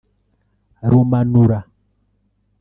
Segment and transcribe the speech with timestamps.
[0.89, 1.59] Rumanura